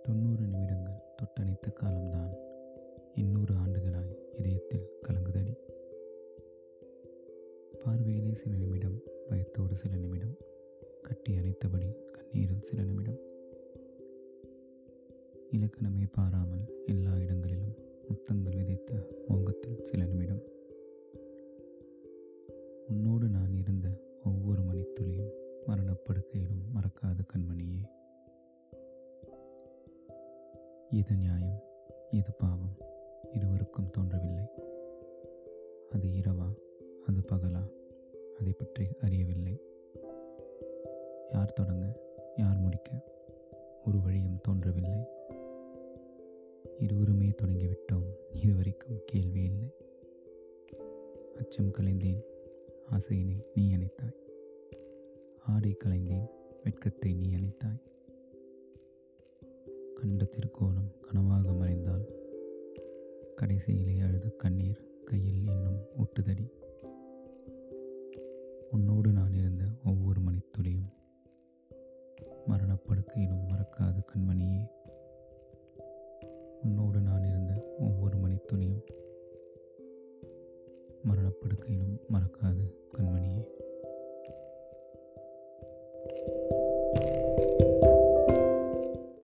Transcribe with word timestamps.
தொண்ணூறு 0.02 0.46
நிமிடங்கள் 0.46 1.02
தொட்டணைத்த 1.16 1.72
காலம்தான் 1.72 2.34
எண்ணூறு 3.14 3.54
ஆண்டுகளாய் 3.54 4.18
இதயத்தில் 4.38 4.90
கலங்குதடி. 5.08 5.56
பார்வையிலே 7.84 8.34
சில 8.34 8.54
நிமிடம் 8.56 9.02
பயத்தோடு 9.28 9.76
சில 9.76 9.96
நிமிடம் 9.96 10.36
கட்டி 11.02 11.34
அணைத்தபடி 11.34 11.96
கண்ணீரில் 12.10 12.60
சில 12.60 12.82
நிமிடம். 12.82 13.31
இலக்கணமே 15.56 16.06
பாராமல் 16.12 16.84
எல்லா 16.86 17.16
இடங்களிலும் 17.16 17.74
முத்தங்கள் 18.08 18.56
விதைத்த 18.56 18.92
மோகத்தில் 19.28 19.82
சில 19.82 20.04
நிமிடம் 20.04 20.42
உன்னோடு 22.88 23.28
நான் 23.28 23.54
இருந்த 23.54 24.00
ஒவ்வொரு 24.24 24.62
மணித்துளியும் 24.62 25.34
மரணப்படுக்கையிலும் 25.66 26.62
மறக்காத 26.74 27.18
கண்மணியே. 27.32 27.82
இது 30.90 31.16
நியாயம் 31.16 31.62
இது 32.10 32.32
பாவம் 32.32 32.76
இருவருக்கும் 33.32 33.90
தோன்றவில்லை. 33.90 34.46
அது 35.90 36.08
இரவா 36.08 36.54
அது 37.06 37.20
பகலா 37.32 37.64
அதை 38.38 38.52
பற்றி 38.52 38.86
அறியவில்லை. 39.00 39.60
யார் 41.30 41.52
தொடங்க 41.52 42.00
யார் 42.36 42.58
முடிக்க 42.58 42.90
ஒரு 43.86 44.00
வழியும் 44.00 44.40
தோன்றவில்லை. 44.40 45.20
இருவருமே 46.78 47.28
தொடங்கிவிட்டோம். 47.28 48.14
இதுவரைக்கும் 48.32 49.02
கேள்வி 49.06 49.42
இல்லை. 49.42 49.74
அச்சம் 51.36 51.72
கலைந்தேன். 51.72 52.22
ஆசையினை 52.90 53.42
நீ 53.54 53.76
அணைத்தாய். 53.76 54.16
ஆடை 55.40 55.76
கலைந்தேன். 55.84 56.26
வெட்கத்தை 56.62 57.14
நீ 57.14 57.34
அணைத்தாய். 57.34 57.82
கண்ட 59.94 60.24
திருக்கோணம் 60.24 60.94
கனவாக 61.02 61.56
மறைந்தால். 61.56 62.04
கடைசியிலே 63.36 64.02
அழுத 64.02 64.28
கண்ணீர் 64.28 65.04
கையில் 65.04 65.46
இன்னும் 65.46 65.80
ஒட்டுதடி. 65.96 66.61
உன்னோடு 76.72 77.00
நான் 77.00 77.24
இருந்த 77.24 77.54
ஒவ்வொரு 77.78 78.16
மணித்துளியும் 78.18 78.84
மரணப்படுக்கையிலும் 81.06 82.00
மறக்காது 82.12 82.64
கண்மணியே. 82.96 83.44
thank 86.04 86.52
you 86.52 86.61